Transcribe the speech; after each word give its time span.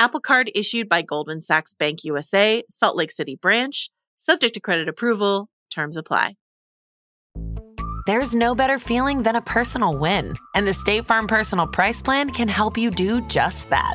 Apple 0.00 0.20
Card 0.20 0.50
issued 0.54 0.88
by 0.88 1.02
Goldman 1.02 1.42
Sachs 1.42 1.74
Bank 1.74 2.04
USA, 2.04 2.62
Salt 2.70 2.96
Lake 2.96 3.10
City 3.10 3.36
branch, 3.36 3.90
subject 4.16 4.54
to 4.54 4.60
credit 4.60 4.88
approval. 4.88 5.50
Terms 5.70 5.94
apply. 5.94 6.36
There's 8.06 8.34
no 8.34 8.54
better 8.54 8.78
feeling 8.78 9.24
than 9.24 9.36
a 9.36 9.42
personal 9.42 9.94
win, 9.94 10.36
and 10.54 10.66
the 10.66 10.72
State 10.72 11.04
Farm 11.04 11.26
Personal 11.26 11.66
Price 11.66 12.00
Plan 12.00 12.30
can 12.30 12.48
help 12.48 12.78
you 12.78 12.90
do 12.90 13.20
just 13.28 13.68
that. 13.68 13.94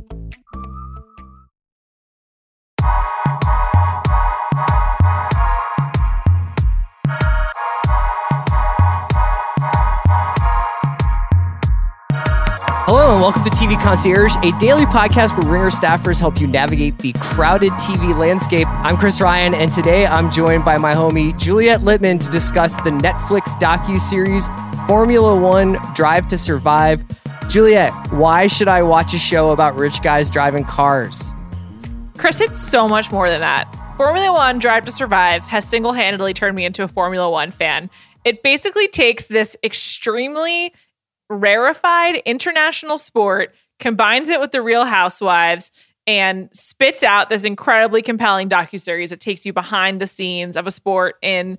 Hello 12.93 13.13
and 13.13 13.21
welcome 13.21 13.41
to 13.45 13.49
TV 13.49 13.81
Concierge, 13.81 14.35
a 14.43 14.51
daily 14.59 14.83
podcast 14.83 15.31
where 15.41 15.49
Ringer 15.49 15.69
staffers 15.69 16.19
help 16.19 16.41
you 16.41 16.45
navigate 16.45 16.97
the 16.97 17.13
crowded 17.21 17.71
TV 17.79 18.13
landscape. 18.13 18.67
I'm 18.67 18.97
Chris 18.97 19.21
Ryan, 19.21 19.53
and 19.53 19.71
today 19.71 20.05
I'm 20.05 20.29
joined 20.29 20.65
by 20.65 20.77
my 20.77 20.93
homie 20.93 21.39
Juliet 21.39 21.79
Litman 21.79 22.19
to 22.19 22.29
discuss 22.29 22.75
the 22.75 22.89
Netflix 22.89 23.57
docu-series 23.61 24.49
Formula 24.89 25.33
One 25.39 25.77
Drive 25.93 26.27
to 26.27 26.37
Survive. 26.37 27.01
Juliet, 27.47 27.93
why 28.11 28.47
should 28.47 28.67
I 28.67 28.83
watch 28.83 29.13
a 29.13 29.19
show 29.19 29.51
about 29.51 29.77
rich 29.77 30.01
guys 30.01 30.29
driving 30.29 30.65
cars? 30.65 31.33
Chris, 32.17 32.41
it's 32.41 32.61
so 32.61 32.89
much 32.89 33.09
more 33.09 33.29
than 33.29 33.39
that. 33.39 33.73
Formula 33.95 34.33
One 34.33 34.59
Drive 34.59 34.83
to 34.83 34.91
Survive 34.91 35.45
has 35.45 35.63
single 35.65 35.93
handedly 35.93 36.33
turned 36.33 36.57
me 36.57 36.65
into 36.65 36.83
a 36.83 36.89
Formula 36.89 37.29
One 37.31 37.51
fan. 37.51 37.89
It 38.25 38.43
basically 38.43 38.89
takes 38.89 39.27
this 39.27 39.55
extremely 39.63 40.73
rarefied 41.31 42.17
international 42.25 42.97
sport, 42.97 43.55
combines 43.79 44.29
it 44.29 44.39
with 44.39 44.51
the 44.51 44.61
Real 44.61 44.85
Housewives, 44.85 45.71
and 46.07 46.49
spits 46.51 47.03
out 47.03 47.29
this 47.29 47.43
incredibly 47.43 48.01
compelling 48.01 48.49
docuseries 48.49 49.09
that 49.09 49.19
takes 49.19 49.45
you 49.45 49.53
behind 49.53 50.01
the 50.01 50.07
scenes 50.07 50.57
of 50.57 50.67
a 50.67 50.71
sport 50.71 51.15
in 51.21 51.57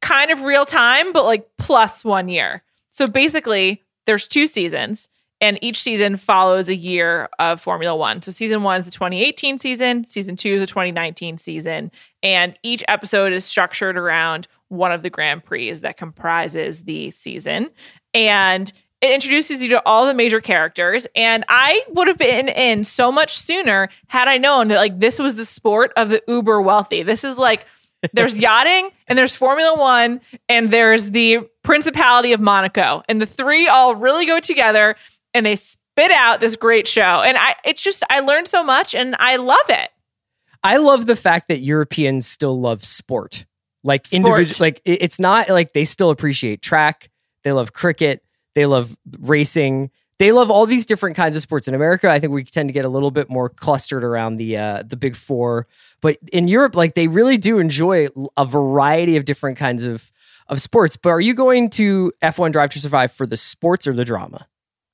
kind 0.00 0.30
of 0.30 0.42
real 0.42 0.64
time, 0.64 1.12
but 1.12 1.24
like 1.24 1.48
plus 1.58 2.04
one 2.04 2.28
year. 2.28 2.62
So 2.88 3.06
basically, 3.06 3.82
there's 4.06 4.28
two 4.28 4.46
seasons, 4.46 5.08
and 5.40 5.58
each 5.62 5.80
season 5.80 6.16
follows 6.16 6.68
a 6.68 6.74
year 6.74 7.28
of 7.38 7.60
Formula 7.60 7.96
One. 7.96 8.22
So 8.22 8.30
season 8.30 8.62
one 8.62 8.80
is 8.80 8.84
the 8.84 8.92
2018 8.92 9.58
season, 9.58 10.04
season 10.04 10.36
two 10.36 10.54
is 10.54 10.60
the 10.60 10.66
2019 10.66 11.38
season, 11.38 11.90
and 12.22 12.56
each 12.62 12.84
episode 12.86 13.32
is 13.32 13.44
structured 13.44 13.96
around 13.96 14.46
one 14.68 14.92
of 14.92 15.02
the 15.02 15.10
Grand 15.10 15.44
Prix 15.44 15.72
that 15.72 15.96
comprises 15.96 16.84
the 16.84 17.10
season. 17.10 17.70
And 18.12 18.72
it 19.04 19.12
introduces 19.12 19.62
you 19.62 19.68
to 19.68 19.82
all 19.84 20.06
the 20.06 20.14
major 20.14 20.40
characters, 20.40 21.06
and 21.14 21.44
I 21.46 21.82
would 21.90 22.08
have 22.08 22.16
been 22.16 22.48
in 22.48 22.84
so 22.84 23.12
much 23.12 23.36
sooner 23.36 23.90
had 24.08 24.28
I 24.28 24.38
known 24.38 24.68
that 24.68 24.76
like 24.76 24.98
this 24.98 25.18
was 25.18 25.36
the 25.36 25.44
sport 25.44 25.92
of 25.94 26.08
the 26.08 26.22
uber 26.26 26.62
wealthy. 26.62 27.02
This 27.02 27.22
is 27.22 27.36
like 27.36 27.66
there's 28.14 28.34
yachting 28.40 28.90
and 29.06 29.18
there's 29.18 29.36
Formula 29.36 29.78
One 29.78 30.22
and 30.48 30.70
there's 30.70 31.10
the 31.10 31.40
Principality 31.62 32.32
of 32.32 32.40
Monaco, 32.40 33.02
and 33.06 33.20
the 33.20 33.26
three 33.26 33.68
all 33.68 33.94
really 33.94 34.24
go 34.24 34.40
together, 34.40 34.96
and 35.34 35.44
they 35.44 35.56
spit 35.56 36.10
out 36.10 36.40
this 36.40 36.56
great 36.56 36.88
show. 36.88 37.02
And 37.02 37.36
I, 37.36 37.56
it's 37.62 37.82
just 37.82 38.02
I 38.08 38.20
learned 38.20 38.48
so 38.48 38.64
much, 38.64 38.94
and 38.94 39.14
I 39.18 39.36
love 39.36 39.68
it. 39.68 39.90
I 40.62 40.78
love 40.78 41.04
the 41.04 41.16
fact 41.16 41.48
that 41.48 41.58
Europeans 41.58 42.26
still 42.26 42.58
love 42.58 42.86
sport. 42.86 43.44
Like 43.82 44.10
individual, 44.14 44.56
like 44.60 44.80
it's 44.86 45.18
not 45.18 45.50
like 45.50 45.74
they 45.74 45.84
still 45.84 46.08
appreciate 46.08 46.62
track. 46.62 47.10
They 47.42 47.52
love 47.52 47.74
cricket 47.74 48.23
they 48.54 48.66
love 48.66 48.96
racing. 49.20 49.90
They 50.18 50.30
love 50.30 50.50
all 50.50 50.64
these 50.64 50.86
different 50.86 51.16
kinds 51.16 51.34
of 51.34 51.42
sports. 51.42 51.66
In 51.66 51.74
America, 51.74 52.08
I 52.08 52.20
think 52.20 52.32
we 52.32 52.44
tend 52.44 52.68
to 52.68 52.72
get 52.72 52.84
a 52.84 52.88
little 52.88 53.10
bit 53.10 53.28
more 53.28 53.48
clustered 53.48 54.04
around 54.04 54.36
the 54.36 54.56
uh, 54.56 54.82
the 54.86 54.96
big 54.96 55.16
four. 55.16 55.66
But 56.00 56.18
in 56.32 56.48
Europe, 56.48 56.76
like 56.76 56.94
they 56.94 57.08
really 57.08 57.36
do 57.36 57.58
enjoy 57.58 58.08
a 58.36 58.46
variety 58.46 59.16
of 59.16 59.24
different 59.24 59.58
kinds 59.58 59.82
of 59.82 60.10
of 60.48 60.60
sports. 60.60 60.96
But 60.96 61.10
are 61.10 61.20
you 61.20 61.34
going 61.34 61.68
to 61.70 62.12
F1 62.22 62.52
Drive 62.52 62.70
to 62.70 62.80
Survive 62.80 63.12
for 63.12 63.26
the 63.26 63.36
sports 63.36 63.86
or 63.86 63.92
the 63.92 64.04
drama? 64.04 64.46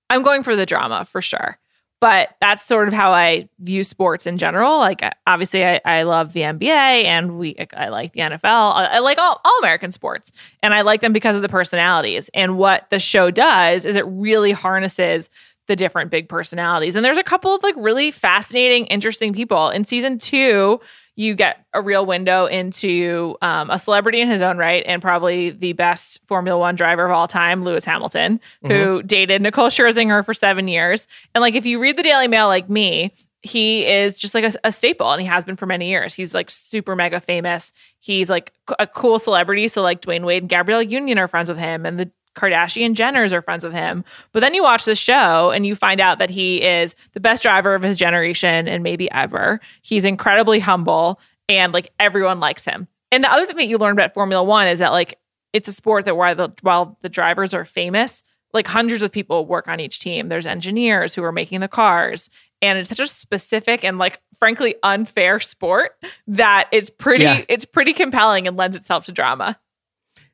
I'm 0.08 0.22
going 0.22 0.42
for 0.42 0.56
the 0.56 0.66
drama 0.66 1.04
for 1.04 1.20
sure 1.20 1.59
but 2.00 2.34
that's 2.40 2.64
sort 2.64 2.88
of 2.88 2.94
how 2.94 3.12
I 3.12 3.48
view 3.58 3.84
sports 3.84 4.26
in 4.26 4.38
general. 4.38 4.78
Like, 4.78 5.02
obviously, 5.26 5.64
I, 5.64 5.80
I 5.84 6.02
love 6.02 6.32
the 6.32 6.40
NBA 6.40 7.04
and 7.04 7.38
we 7.38 7.56
I 7.76 7.88
like 7.88 8.14
the 8.14 8.20
NFL. 8.20 8.40
I, 8.44 8.86
I, 8.86 8.98
like 9.00 9.18
all, 9.18 9.40
all 9.44 9.58
American 9.58 9.92
sports, 9.92 10.32
and 10.62 10.72
I 10.72 10.80
like 10.80 11.02
them 11.02 11.12
because 11.12 11.36
of 11.36 11.42
the 11.42 11.48
personalities. 11.48 12.30
And 12.32 12.56
what 12.56 12.88
the 12.90 12.98
show 12.98 13.30
does 13.30 13.84
is 13.84 13.96
it 13.96 14.06
really 14.06 14.52
harnesses 14.52 15.28
the 15.70 15.76
different 15.76 16.10
big 16.10 16.28
personalities. 16.28 16.96
And 16.96 17.04
there's 17.04 17.16
a 17.16 17.22
couple 17.22 17.54
of 17.54 17.62
like 17.62 17.76
really 17.78 18.10
fascinating, 18.10 18.86
interesting 18.86 19.32
people. 19.32 19.68
In 19.70 19.84
season 19.84 20.18
two, 20.18 20.80
you 21.14 21.36
get 21.36 21.64
a 21.72 21.80
real 21.80 22.04
window 22.04 22.46
into 22.46 23.36
um, 23.40 23.70
a 23.70 23.78
celebrity 23.78 24.20
in 24.20 24.28
his 24.28 24.42
own 24.42 24.58
right 24.58 24.82
and 24.84 25.00
probably 25.00 25.50
the 25.50 25.72
best 25.74 26.18
Formula 26.26 26.58
One 26.58 26.74
driver 26.74 27.04
of 27.04 27.12
all 27.12 27.28
time, 27.28 27.62
Lewis 27.62 27.84
Hamilton, 27.84 28.40
who 28.62 28.68
mm-hmm. 28.68 29.06
dated 29.06 29.42
Nicole 29.42 29.68
Scherzinger 29.68 30.24
for 30.24 30.34
seven 30.34 30.66
years. 30.66 31.06
And 31.36 31.42
like, 31.42 31.54
if 31.54 31.64
you 31.64 31.78
read 31.78 31.96
the 31.96 32.02
Daily 32.02 32.26
Mail 32.26 32.48
like 32.48 32.68
me, 32.68 33.12
he 33.42 33.86
is 33.86 34.18
just 34.18 34.34
like 34.34 34.44
a, 34.44 34.52
a, 34.64 34.72
staple 34.72 35.12
and 35.12 35.20
he 35.20 35.26
has 35.26 35.44
been 35.44 35.56
for 35.56 35.66
many 35.66 35.88
years. 35.88 36.14
He's 36.14 36.34
like 36.34 36.50
super 36.50 36.96
mega 36.96 37.20
famous. 37.20 37.72
He's 38.00 38.28
like 38.28 38.52
a 38.80 38.88
cool 38.88 39.20
celebrity. 39.20 39.68
So 39.68 39.82
like 39.82 40.02
Dwyane 40.02 40.24
Wade 40.24 40.42
and 40.42 40.50
Gabrielle 40.50 40.82
Union 40.82 41.16
are 41.16 41.28
friends 41.28 41.48
with 41.48 41.58
him 41.58 41.86
and 41.86 41.98
the 41.98 42.10
Kardashian 42.40 42.94
Jenners 42.94 43.32
are 43.32 43.42
friends 43.42 43.64
with 43.64 43.74
him. 43.74 44.04
But 44.32 44.40
then 44.40 44.54
you 44.54 44.62
watch 44.62 44.84
the 44.84 44.94
show 44.94 45.50
and 45.50 45.66
you 45.66 45.76
find 45.76 46.00
out 46.00 46.18
that 46.18 46.30
he 46.30 46.62
is 46.62 46.94
the 47.12 47.20
best 47.20 47.42
driver 47.42 47.74
of 47.74 47.82
his 47.82 47.96
generation 47.96 48.66
and 48.66 48.82
maybe 48.82 49.10
ever. 49.10 49.60
He's 49.82 50.04
incredibly 50.04 50.58
humble 50.58 51.20
and 51.48 51.72
like 51.72 51.92
everyone 52.00 52.40
likes 52.40 52.64
him. 52.64 52.88
And 53.12 53.22
the 53.22 53.32
other 53.32 53.44
thing 53.44 53.56
that 53.56 53.66
you 53.66 53.76
learn 53.76 53.92
about 53.92 54.14
Formula 54.14 54.42
One 54.42 54.68
is 54.68 54.78
that 54.78 54.92
like 54.92 55.18
it's 55.52 55.68
a 55.68 55.72
sport 55.72 56.04
that 56.06 56.16
while 56.16 56.34
the 56.34 56.52
while 56.62 56.96
the 57.02 57.08
drivers 57.08 57.52
are 57.52 57.64
famous, 57.64 58.22
like 58.52 58.66
hundreds 58.66 59.02
of 59.02 59.12
people 59.12 59.46
work 59.46 59.68
on 59.68 59.80
each 59.80 59.98
team. 59.98 60.28
There's 60.28 60.46
engineers 60.46 61.14
who 61.14 61.22
are 61.24 61.32
making 61.32 61.60
the 61.60 61.68
cars. 61.68 62.30
And 62.62 62.78
it's 62.78 62.88
such 62.88 63.00
a 63.00 63.06
specific 63.06 63.84
and 63.84 63.98
like 63.98 64.20
frankly 64.38 64.76
unfair 64.82 65.40
sport 65.40 65.92
that 66.26 66.68
it's 66.72 66.90
pretty 66.90 67.24
yeah. 67.24 67.44
it's 67.48 67.64
pretty 67.64 67.92
compelling 67.92 68.46
and 68.46 68.56
lends 68.56 68.76
itself 68.76 69.06
to 69.06 69.12
drama. 69.12 69.58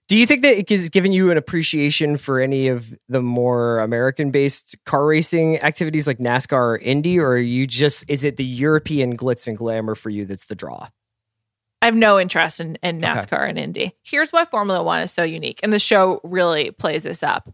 Do 0.09 0.17
you 0.17 0.25
think 0.25 0.43
that 0.43 0.57
it 0.57 0.71
has 0.71 0.89
given 0.89 1.13
you 1.13 1.33
an 1.33 1.37
appreciation 1.37 2.17
for 2.17 2.39
any 2.39 2.69
of 2.69 2.97
the 3.09 3.21
more 3.21 3.81
American 3.81 4.31
based 4.31 4.77
car 4.85 5.05
racing 5.05 5.61
activities 5.63 6.07
like 6.07 6.19
NASCAR 6.19 6.53
or 6.53 6.79
Indy, 6.79 7.19
or 7.19 7.31
are 7.31 7.39
you 7.39 7.67
just 7.67 8.05
is 8.09 8.23
it 8.23 8.37
the 8.37 8.45
European 8.45 9.17
glitz 9.17 9.49
and 9.49 9.57
glamour 9.57 9.97
for 9.97 10.11
you 10.11 10.25
that's 10.25 10.45
the 10.45 10.55
draw? 10.55 10.89
I 11.83 11.87
have 11.87 11.97
no 11.97 12.21
interest 12.21 12.61
in, 12.61 12.77
in 12.83 13.01
NASCAR 13.01 13.41
okay. 13.41 13.49
and 13.49 13.59
Indy. 13.59 13.95
Here's 14.05 14.33
why 14.33 14.45
Formula 14.45 14.83
One 14.83 15.01
is 15.01 15.11
so 15.11 15.25
unique, 15.25 15.59
and 15.65 15.73
the 15.73 15.79
show 15.81 16.21
really 16.23 16.71
plays 16.71 17.03
this 17.03 17.25
up. 17.25 17.53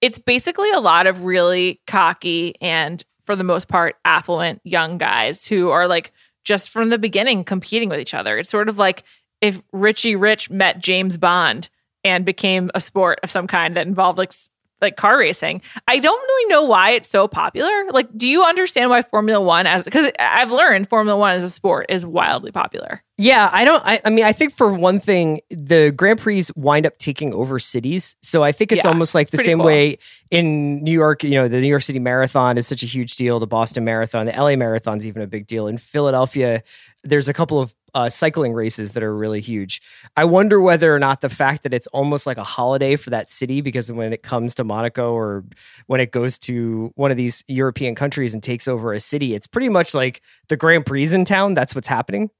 It's 0.00 0.20
basically 0.20 0.70
a 0.70 0.80
lot 0.80 1.08
of 1.08 1.24
really 1.24 1.80
cocky 1.88 2.54
and, 2.60 3.02
for 3.24 3.34
the 3.34 3.42
most 3.42 3.66
part, 3.66 3.96
affluent 4.04 4.60
young 4.62 4.98
guys 4.98 5.46
who 5.46 5.70
are 5.70 5.88
like 5.88 6.12
just 6.44 6.70
from 6.70 6.90
the 6.90 6.98
beginning 6.98 7.42
competing 7.42 7.88
with 7.88 7.98
each 7.98 8.14
other. 8.14 8.38
It's 8.38 8.50
sort 8.50 8.68
of 8.68 8.78
like 8.78 9.02
if 9.40 9.60
Richie 9.72 10.14
Rich 10.14 10.48
met 10.48 10.78
James 10.78 11.16
Bond 11.16 11.68
and 12.04 12.24
became 12.24 12.70
a 12.74 12.80
sport 12.80 13.20
of 13.22 13.30
some 13.30 13.46
kind 13.46 13.76
that 13.76 13.86
involved 13.86 14.18
like 14.18 14.32
like 14.80 14.96
car 14.96 15.18
racing. 15.18 15.60
I 15.86 15.98
don't 15.98 16.20
really 16.20 16.50
know 16.50 16.64
why 16.64 16.92
it's 16.92 17.08
so 17.08 17.26
popular. 17.26 17.70
Like, 17.90 18.08
do 18.16 18.28
you 18.28 18.44
understand 18.44 18.90
why 18.90 19.02
Formula 19.02 19.40
One 19.44 19.66
as 19.66 19.84
because 19.84 20.10
I've 20.18 20.52
learned 20.52 20.88
Formula 20.88 21.18
One 21.18 21.34
as 21.34 21.42
a 21.42 21.50
sport 21.50 21.86
is 21.88 22.06
wildly 22.06 22.52
popular. 22.52 23.02
Yeah, 23.16 23.50
I 23.52 23.64
don't. 23.64 23.84
I, 23.84 24.00
I, 24.04 24.10
mean, 24.10 24.24
I 24.24 24.32
think 24.32 24.54
for 24.54 24.72
one 24.72 25.00
thing, 25.00 25.40
the 25.50 25.92
Grand 25.96 26.20
Prix 26.20 26.44
wind 26.54 26.86
up 26.86 26.98
taking 26.98 27.34
over 27.34 27.58
cities. 27.58 28.14
So 28.22 28.44
I 28.44 28.52
think 28.52 28.70
it's 28.70 28.84
yeah, 28.84 28.90
almost 28.90 29.14
like 29.14 29.30
the 29.30 29.38
same 29.38 29.58
cool. 29.58 29.66
way 29.66 29.98
in 30.30 30.84
New 30.84 30.92
York. 30.92 31.24
You 31.24 31.30
know, 31.30 31.48
the 31.48 31.60
New 31.60 31.66
York 31.66 31.82
City 31.82 31.98
Marathon 31.98 32.56
is 32.56 32.68
such 32.68 32.84
a 32.84 32.86
huge 32.86 33.16
deal. 33.16 33.40
The 33.40 33.48
Boston 33.48 33.84
Marathon, 33.84 34.26
the 34.26 34.32
LA 34.32 34.54
Marathon's 34.54 35.06
even 35.06 35.22
a 35.22 35.26
big 35.26 35.48
deal. 35.48 35.66
In 35.66 35.78
Philadelphia, 35.78 36.62
there's 37.02 37.28
a 37.28 37.34
couple 37.34 37.60
of 37.60 37.74
uh, 37.98 38.08
cycling 38.08 38.52
races 38.52 38.92
that 38.92 39.02
are 39.02 39.12
really 39.12 39.40
huge. 39.40 39.82
I 40.16 40.24
wonder 40.24 40.60
whether 40.60 40.94
or 40.94 41.00
not 41.00 41.20
the 41.20 41.28
fact 41.28 41.64
that 41.64 41.74
it's 41.74 41.88
almost 41.88 42.28
like 42.28 42.36
a 42.36 42.44
holiday 42.44 42.94
for 42.94 43.10
that 43.10 43.28
city, 43.28 43.60
because 43.60 43.90
when 43.90 44.12
it 44.12 44.22
comes 44.22 44.54
to 44.54 44.62
Monaco 44.62 45.12
or 45.12 45.44
when 45.88 46.00
it 46.00 46.12
goes 46.12 46.38
to 46.40 46.92
one 46.94 47.10
of 47.10 47.16
these 47.16 47.42
European 47.48 47.96
countries 47.96 48.34
and 48.34 48.42
takes 48.42 48.68
over 48.68 48.92
a 48.92 49.00
city, 49.00 49.34
it's 49.34 49.48
pretty 49.48 49.68
much 49.68 49.94
like 49.94 50.22
the 50.46 50.56
Grand 50.56 50.86
Prix 50.86 51.12
in 51.12 51.24
town. 51.24 51.54
That's 51.54 51.74
what's 51.74 51.88
happening. 51.88 52.30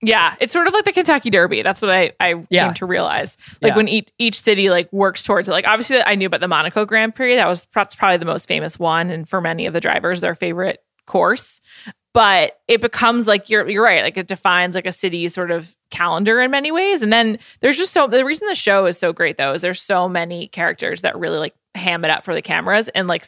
Yeah, 0.00 0.36
it's 0.38 0.52
sort 0.52 0.68
of 0.68 0.74
like 0.74 0.84
the 0.84 0.92
Kentucky 0.92 1.30
Derby. 1.30 1.62
That's 1.62 1.82
what 1.82 1.90
I, 1.90 2.12
I 2.20 2.44
yeah. 2.48 2.66
came 2.66 2.74
to 2.74 2.86
realize. 2.86 3.36
Like 3.60 3.70
yeah. 3.70 3.76
when 3.76 3.88
each, 3.88 4.10
each 4.18 4.40
city 4.40 4.70
like 4.70 4.92
works 4.92 5.24
towards 5.24 5.48
it. 5.48 5.50
Like 5.50 5.66
obviously 5.66 6.00
I 6.02 6.14
knew 6.14 6.28
about 6.28 6.40
the 6.40 6.46
Monaco 6.46 6.84
Grand 6.84 7.16
Prix. 7.16 7.34
That 7.34 7.48
was 7.48 7.66
that's 7.74 7.96
probably 7.96 8.18
the 8.18 8.26
most 8.26 8.46
famous 8.46 8.78
one, 8.78 9.10
and 9.10 9.28
for 9.28 9.40
many 9.40 9.66
of 9.66 9.72
the 9.72 9.80
drivers, 9.80 10.20
their 10.20 10.36
favorite 10.36 10.84
course. 11.04 11.60
But 12.14 12.60
it 12.68 12.80
becomes 12.80 13.26
like 13.26 13.50
you're 13.50 13.68
you're 13.68 13.84
right. 13.84 14.02
Like 14.02 14.16
it 14.16 14.28
defines 14.28 14.74
like 14.74 14.86
a 14.86 14.92
city 14.92 15.28
sort 15.28 15.50
of 15.50 15.76
calendar 15.90 16.40
in 16.40 16.50
many 16.50 16.72
ways. 16.72 17.02
And 17.02 17.12
then 17.12 17.38
there's 17.60 17.76
just 17.76 17.92
so 17.92 18.06
the 18.06 18.24
reason 18.24 18.48
the 18.48 18.54
show 18.54 18.86
is 18.86 18.96
so 18.96 19.12
great 19.12 19.36
though 19.36 19.52
is 19.52 19.62
there's 19.62 19.80
so 19.80 20.08
many 20.08 20.48
characters 20.48 21.02
that 21.02 21.18
really 21.18 21.38
like 21.38 21.54
ham 21.74 22.04
it 22.04 22.10
up 22.10 22.24
for 22.24 22.32
the 22.32 22.40
cameras 22.40 22.88
and 22.90 23.08
like 23.08 23.26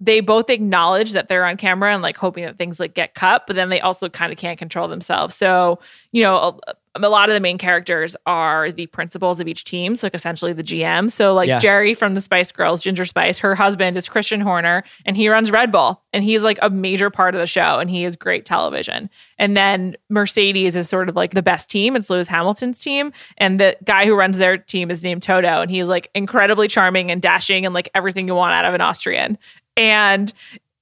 they 0.00 0.20
both 0.20 0.48
acknowledge 0.48 1.12
that 1.12 1.28
they're 1.28 1.44
on 1.44 1.58
camera 1.58 1.92
and 1.92 2.02
like 2.02 2.16
hoping 2.16 2.44
that 2.44 2.56
things 2.56 2.80
like 2.80 2.94
get 2.94 3.14
cut, 3.14 3.46
but 3.46 3.54
then 3.54 3.68
they 3.68 3.80
also 3.80 4.08
kind 4.08 4.32
of 4.32 4.38
can't 4.38 4.58
control 4.58 4.88
themselves. 4.88 5.36
So, 5.36 5.78
you 6.10 6.22
know, 6.22 6.58
a, 6.66 6.74
a, 6.94 7.08
lot 7.08 7.28
of 7.28 7.34
the 7.34 7.40
main 7.40 7.58
characters 7.58 8.16
are 8.24 8.72
the 8.72 8.86
principals 8.86 9.40
of 9.40 9.46
each 9.46 9.64
team. 9.64 9.94
So, 9.94 10.06
like 10.06 10.14
essentially 10.14 10.54
the 10.54 10.62
GM. 10.62 11.10
So, 11.10 11.34
like 11.34 11.48
yeah. 11.48 11.58
Geri 11.58 11.92
from 11.92 12.14
the 12.14 12.22
Spice 12.22 12.50
Girls, 12.50 12.82
Ginger 12.82 13.04
Spice, 13.04 13.38
her 13.40 13.54
husband 13.54 13.98
is 13.98 14.08
Christian 14.08 14.40
Horner 14.40 14.84
and 15.04 15.18
he 15.18 15.28
runs 15.28 15.50
Red 15.50 15.70
Bull 15.70 16.02
and 16.14 16.24
he's 16.24 16.42
like 16.42 16.58
a 16.62 16.70
major 16.70 17.10
part 17.10 17.34
of 17.34 17.40
the 17.40 17.46
show 17.46 17.78
and 17.78 17.90
he 17.90 18.04
is 18.04 18.16
great 18.16 18.46
television. 18.46 19.10
And 19.38 19.54
then 19.54 19.96
Mercedes 20.08 20.76
is 20.76 20.88
sort 20.88 21.10
of 21.10 21.16
like 21.16 21.32
the 21.32 21.42
best 21.42 21.68
team. 21.68 21.94
It's 21.94 22.08
Lewis 22.08 22.26
Hamilton's 22.26 22.78
team. 22.78 23.12
And 23.36 23.60
the 23.60 23.76
guy 23.84 24.06
who 24.06 24.14
runs 24.14 24.38
their 24.38 24.56
team 24.56 24.90
is 24.90 25.02
named 25.02 25.22
Toto 25.22 25.60
and 25.60 25.70
he's 25.70 25.88
like 25.88 26.10
incredibly 26.14 26.68
charming 26.68 27.10
and 27.10 27.20
dashing 27.20 27.66
and 27.66 27.74
like 27.74 27.90
everything 27.94 28.26
you 28.26 28.34
want 28.34 28.54
out 28.54 28.64
of 28.64 28.72
an 28.72 28.80
Austrian 28.80 29.36
and 29.80 30.32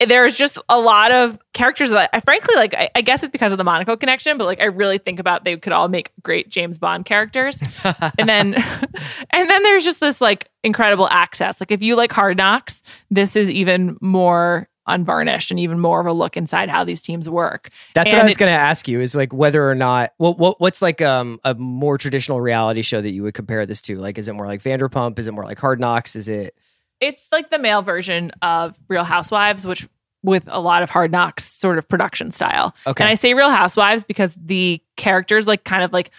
there's 0.06 0.36
just 0.36 0.58
a 0.68 0.78
lot 0.78 1.12
of 1.12 1.38
characters 1.54 1.90
that 1.90 2.10
I 2.12 2.20
frankly 2.20 2.54
like. 2.56 2.74
I, 2.74 2.90
I, 2.94 3.00
guess 3.00 3.22
it's 3.22 3.32
because 3.32 3.52
of 3.52 3.58
the 3.58 3.64
Monaco 3.64 3.96
connection, 3.96 4.36
but 4.36 4.44
like 4.44 4.60
I 4.60 4.66
really 4.66 4.98
think 4.98 5.18
about 5.18 5.44
they 5.44 5.56
could 5.56 5.72
all 5.72 5.88
make 5.88 6.12
great 6.22 6.48
James 6.48 6.78
Bond 6.78 7.04
characters. 7.04 7.60
and 8.18 8.28
then, 8.28 8.54
and 9.30 9.50
then 9.50 9.62
there's 9.62 9.84
just 9.84 10.00
this 10.00 10.20
like 10.20 10.50
incredible 10.62 11.08
access. 11.10 11.60
Like 11.60 11.70
if 11.70 11.82
you 11.82 11.96
like 11.96 12.12
Hard 12.12 12.36
Knocks, 12.36 12.82
this 13.10 13.34
is 13.36 13.50
even 13.50 13.96
more 14.00 14.68
unvarnished 14.86 15.50
and 15.50 15.60
even 15.60 15.78
more 15.78 16.00
of 16.00 16.06
a 16.06 16.12
look 16.12 16.36
inside 16.36 16.68
how 16.68 16.82
these 16.82 17.00
teams 17.00 17.28
work. 17.28 17.70
That's 17.94 18.10
and 18.10 18.18
what 18.18 18.22
I 18.22 18.24
was 18.24 18.36
going 18.36 18.52
to 18.52 18.58
ask 18.58 18.88
you 18.88 19.00
is 19.00 19.14
like 19.14 19.32
whether 19.32 19.68
or 19.68 19.74
not 19.74 20.12
what, 20.16 20.38
what 20.38 20.60
what's 20.60 20.80
like 20.80 21.02
um 21.02 21.40
a 21.44 21.54
more 21.54 21.98
traditional 21.98 22.40
reality 22.40 22.82
show 22.82 23.00
that 23.00 23.10
you 23.10 23.22
would 23.24 23.34
compare 23.34 23.66
this 23.66 23.80
to? 23.82 23.96
Like, 23.96 24.16
is 24.16 24.28
it 24.28 24.34
more 24.34 24.46
like 24.46 24.62
Vanderpump? 24.62 25.18
Is 25.18 25.28
it 25.28 25.32
more 25.32 25.44
like 25.44 25.58
Hard 25.58 25.78
Knocks? 25.80 26.16
Is 26.16 26.28
it 26.28 26.54
it's 27.00 27.28
like 27.32 27.50
the 27.50 27.58
male 27.58 27.82
version 27.82 28.32
of 28.42 28.76
Real 28.88 29.04
Housewives, 29.04 29.66
which 29.66 29.88
with 30.22 30.44
a 30.48 30.60
lot 30.60 30.82
of 30.82 30.90
hard 30.90 31.12
knocks 31.12 31.44
sort 31.44 31.78
of 31.78 31.88
production 31.88 32.30
style. 32.30 32.74
Okay. 32.86 33.04
And 33.04 33.08
I 33.08 33.14
say 33.14 33.34
Real 33.34 33.50
Housewives 33.50 34.04
because 34.04 34.34
the 34.34 34.82
characters 34.96 35.46
like 35.46 35.64
kind 35.64 35.82
of 35.82 35.92
like 35.92 36.10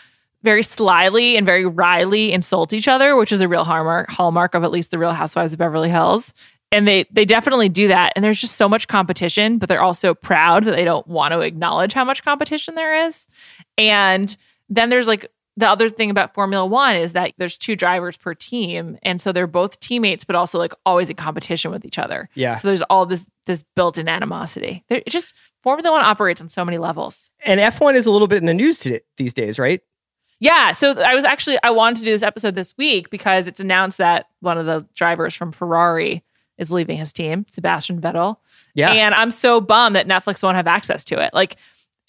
very 0.44 0.64
slyly 0.64 1.36
and 1.36 1.46
very 1.46 1.66
wryly 1.66 2.32
insult 2.32 2.74
each 2.74 2.88
other, 2.88 3.16
which 3.16 3.32
is 3.32 3.42
a 3.42 3.48
real 3.48 3.66
hallmark 3.66 4.10
hallmark 4.10 4.56
of 4.56 4.64
at 4.64 4.72
least 4.72 4.92
the 4.92 4.98
Real 4.98 5.12
Housewives 5.12 5.54
of 5.54 5.60
Beverly 5.60 5.90
Hills. 5.90 6.34
And 6.72 6.88
they 6.88 7.06
they 7.12 7.26
definitely 7.26 7.68
do 7.68 7.88
that. 7.88 8.14
And 8.16 8.24
there's 8.24 8.40
just 8.40 8.56
so 8.56 8.70
much 8.70 8.88
competition, 8.88 9.58
but 9.58 9.68
they're 9.68 9.82
also 9.82 10.14
proud 10.14 10.64
that 10.64 10.76
they 10.76 10.86
don't 10.86 11.08
want 11.08 11.34
to 11.34 11.42
acknowledge 11.42 11.94
how 11.94 12.06
much 12.06 12.24
competition 12.24 12.76
there 12.76 13.06
is. 13.06 13.28
And 13.78 14.36
then 14.70 14.90
there's 14.90 15.08
like 15.08 15.30
the 15.60 15.70
other 15.70 15.90
thing 15.90 16.10
about 16.10 16.34
Formula 16.34 16.66
One 16.66 16.96
is 16.96 17.14
that 17.14 17.34
there's 17.38 17.58
two 17.58 17.76
drivers 17.76 18.16
per 18.16 18.34
team, 18.34 18.98
and 19.04 19.22
so 19.22 19.32
they're 19.32 19.46
both 19.46 19.80
teammates, 19.82 20.24
but 20.24 20.36
also 20.36 20.58
like 20.58 20.74
always 20.86 21.10
in 21.10 21.18
competition 21.18 21.70
with 21.70 21.84
each 21.84 22.00
other. 22.00 22.30
Yeah. 22.34 22.56
So 22.56 22.70
there's 22.70 22.82
all 22.84 23.06
this 23.06 23.28
this 23.46 23.64
built-in 23.76 24.08
animosity. 24.08 24.86
There, 24.88 25.02
it 25.06 25.10
just 25.10 25.34
Formula 25.62 25.92
One 25.92 26.02
operates 26.04 26.40
on 26.40 26.48
so 26.48 26.64
many 26.64 26.78
levels. 26.78 27.32
And 27.46 27.60
F1 27.60 27.96
is 27.96 28.06
a 28.06 28.12
little 28.12 28.28
bit 28.28 28.38
in 28.38 28.46
the 28.46 28.54
news 28.54 28.80
today, 28.80 29.02
these 29.18 29.34
days, 29.34 29.60
right? 29.60 29.82
Yeah. 30.40 30.72
So 30.72 30.94
I 31.02 31.14
was 31.14 31.26
actually 31.26 31.58
I 31.62 31.72
wanted 31.72 31.98
to 31.98 32.06
do 32.06 32.12
this 32.12 32.24
episode 32.24 32.56
this 32.56 32.74
week 32.78 33.10
because 33.10 33.48
it's 33.48 33.60
announced 33.60 33.98
that 33.98 34.28
one 34.40 34.58
of 34.58 34.66
the 34.66 34.88
drivers 34.96 35.36
from 35.36 35.52
Ferrari 35.52 36.24
is 36.58 36.72
leaving 36.72 36.98
his 36.98 37.12
team, 37.12 37.46
Sebastian 37.50 38.00
Vettel. 38.00 38.38
Yeah. 38.76 38.92
And 38.92 39.14
I'm 39.14 39.32
so 39.32 39.60
bummed 39.60 39.98
that 39.98 40.08
Netflix 40.08 40.42
won't 40.42 40.56
have 40.56 40.68
access 40.68 41.04
to 41.06 41.22
it. 41.22 41.34
Like 41.34 41.58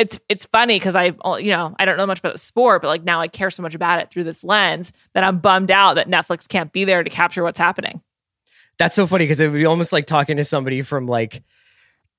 it's 0.00 0.18
it's 0.30 0.46
funny 0.46 0.76
because 0.76 0.94
I've 0.94 1.18
you 1.40 1.50
know 1.50 1.76
I 1.78 1.84
don't 1.84 1.98
know 1.98 2.06
much 2.06 2.18
about 2.18 2.32
the 2.32 2.38
sport, 2.38 2.80
but 2.80 2.88
like 2.88 3.04
now 3.04 3.20
I 3.20 3.28
care 3.28 3.50
so 3.50 3.62
much 3.62 3.74
about 3.74 4.00
it 4.00 4.10
through 4.10 4.24
this 4.24 4.42
lens 4.42 4.92
that 5.12 5.22
I'm 5.22 5.38
bummed 5.38 5.70
out 5.70 5.94
that 5.94 6.08
Netflix 6.08 6.48
can't 6.48 6.72
be 6.72 6.84
there 6.84 7.04
to 7.04 7.10
capture 7.10 7.42
what's 7.42 7.58
happening. 7.58 8.00
That's 8.78 8.94
so 8.96 9.06
funny 9.06 9.24
because 9.24 9.40
it 9.40 9.50
would 9.50 9.58
be 9.58 9.66
almost 9.66 9.92
like 9.92 10.06
talking 10.06 10.38
to 10.38 10.44
somebody 10.44 10.80
from 10.80 11.06
like 11.06 11.42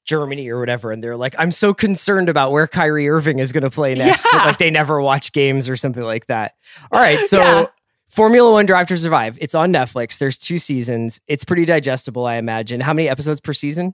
Germany 0.06 0.48
or 0.50 0.60
whatever, 0.60 0.92
and 0.92 1.04
they're 1.04 1.18
like, 1.18 1.34
"I'm 1.40 1.52
so 1.52 1.74
concerned 1.74 2.30
about 2.30 2.52
where 2.52 2.68
Kyrie 2.68 3.10
Irving 3.10 3.40
is 3.40 3.52
going 3.52 3.64
to 3.64 3.72
play 3.72 3.96
next," 3.96 4.28
yeah. 4.32 4.40
but 4.40 4.46
like 4.46 4.58
they 4.60 4.70
never 4.70 5.02
watch 5.02 5.32
games 5.34 5.68
or 5.68 5.76
something 5.76 6.04
like 6.04 6.28
that. 6.28 6.54
All 6.92 7.00
right, 7.00 7.26
so. 7.26 7.38
Yeah. 7.40 7.66
Formula 8.08 8.52
One 8.52 8.66
Drive 8.66 8.88
to 8.88 8.98
Survive. 8.98 9.38
It's 9.40 9.56
on 9.56 9.72
Netflix. 9.72 10.18
There's 10.18 10.38
two 10.38 10.58
seasons. 10.58 11.22
It's 11.28 11.46
pretty 11.46 11.64
digestible, 11.64 12.26
I 12.26 12.36
imagine. 12.36 12.82
How 12.82 12.94
many 12.94 13.08
episodes 13.08 13.40
per 13.40 13.54
season? 13.54 13.94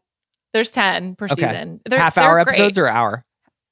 There's 0.54 0.72
10 0.72 1.18
per 1.18 1.26
okay. 1.26 1.36
season. 1.36 1.82
They're, 1.86 2.00
Half 2.00 2.18
hour 2.18 2.40
episodes 2.40 2.80
or 2.80 2.88
hour? 2.88 3.24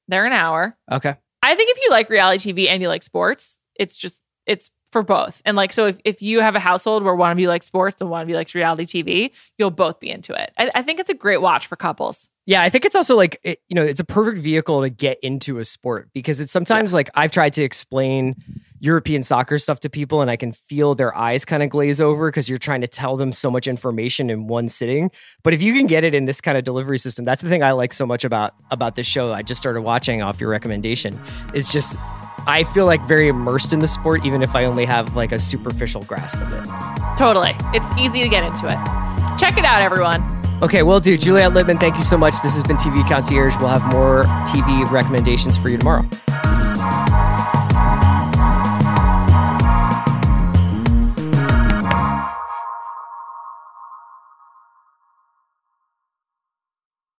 They're 0.08 0.26
an 0.26 0.32
hour. 0.32 0.76
Okay. 0.90 1.14
I 1.42 1.54
think 1.54 1.70
if 1.70 1.82
you 1.82 1.90
like 1.90 2.10
reality 2.10 2.52
TV 2.52 2.68
and 2.68 2.82
you 2.82 2.88
like 2.88 3.02
sports, 3.02 3.58
it's 3.74 3.96
just 3.96 4.20
it's 4.46 4.70
for 4.92 5.02
both. 5.02 5.42
And 5.44 5.56
like 5.56 5.72
so 5.72 5.86
if, 5.86 5.98
if 6.04 6.22
you 6.22 6.40
have 6.40 6.54
a 6.54 6.60
household 6.60 7.02
where 7.02 7.14
one 7.14 7.30
of 7.30 7.38
you 7.38 7.48
likes 7.48 7.66
sports 7.66 8.00
and 8.00 8.10
one 8.10 8.22
of 8.22 8.28
you 8.28 8.36
likes 8.36 8.54
reality 8.54 8.84
TV, 8.84 9.30
you'll 9.58 9.70
both 9.70 10.00
be 10.00 10.10
into 10.10 10.32
it. 10.32 10.52
I, 10.58 10.70
I 10.74 10.82
think 10.82 11.00
it's 11.00 11.10
a 11.10 11.14
great 11.14 11.40
watch 11.40 11.66
for 11.66 11.76
couples. 11.76 12.30
Yeah, 12.46 12.62
I 12.62 12.70
think 12.70 12.84
it's 12.84 12.94
also 12.94 13.16
like 13.16 13.40
it, 13.42 13.60
you 13.68 13.74
know, 13.74 13.82
it's 13.82 13.98
a 13.98 14.04
perfect 14.04 14.38
vehicle 14.38 14.82
to 14.82 14.88
get 14.88 15.18
into 15.20 15.58
a 15.58 15.64
sport 15.64 16.08
because 16.14 16.40
it's 16.40 16.52
sometimes 16.52 16.92
yeah. 16.92 16.96
like 16.96 17.10
I've 17.14 17.32
tried 17.32 17.52
to 17.54 17.64
explain 17.64 18.36
European 18.78 19.22
soccer 19.22 19.58
stuff 19.58 19.80
to 19.80 19.90
people 19.90 20.20
and 20.20 20.30
I 20.30 20.36
can 20.36 20.52
feel 20.52 20.94
their 20.94 21.16
eyes 21.16 21.44
kind 21.44 21.62
of 21.62 21.70
glaze 21.70 22.00
over 22.00 22.28
because 22.28 22.48
you're 22.48 22.58
trying 22.58 22.82
to 22.82 22.88
tell 22.88 23.16
them 23.16 23.32
so 23.32 23.50
much 23.50 23.66
information 23.66 24.30
in 24.30 24.46
one 24.46 24.68
sitting. 24.68 25.10
But 25.42 25.54
if 25.54 25.62
you 25.62 25.72
can 25.72 25.86
get 25.86 26.04
it 26.04 26.14
in 26.14 26.26
this 26.26 26.40
kind 26.40 26.56
of 26.56 26.62
delivery 26.62 26.98
system, 26.98 27.24
that's 27.24 27.42
the 27.42 27.48
thing 27.48 27.62
I 27.62 27.72
like 27.72 27.92
so 27.92 28.06
much 28.06 28.24
about 28.24 28.54
about 28.70 28.94
this 28.94 29.06
show. 29.06 29.32
I 29.32 29.42
just 29.42 29.60
started 29.60 29.82
watching 29.82 30.22
off 30.22 30.40
your 30.40 30.50
recommendation. 30.50 31.20
Is 31.52 31.68
just 31.68 31.96
I 32.46 32.64
feel 32.64 32.86
like 32.86 33.04
very 33.06 33.28
immersed 33.28 33.72
in 33.72 33.80
the 33.80 33.88
sport 33.88 34.24
even 34.24 34.42
if 34.42 34.54
I 34.54 34.64
only 34.64 34.84
have 34.84 35.16
like 35.16 35.32
a 35.32 35.38
superficial 35.38 36.04
grasp 36.04 36.40
of 36.40 36.52
it. 36.52 37.16
Totally. 37.16 37.54
It's 37.74 37.90
easy 37.98 38.22
to 38.22 38.28
get 38.28 38.44
into 38.44 38.68
it. 38.68 39.38
Check 39.38 39.58
it 39.58 39.64
out 39.64 39.82
everyone. 39.82 40.22
Okay, 40.62 40.82
well, 40.82 41.00
do. 41.00 41.18
Juliet 41.18 41.52
Litman, 41.52 41.78
thank 41.78 41.96
you 41.96 42.02
so 42.02 42.16
much. 42.16 42.40
This 42.42 42.54
has 42.54 42.62
been 42.62 42.76
TV 42.78 43.06
Concierge. 43.08 43.56
We'll 43.58 43.68
have 43.68 43.92
more 43.92 44.24
TV 44.46 44.90
recommendations 44.90 45.58
for 45.58 45.68
you 45.68 45.76
tomorrow. 45.76 46.08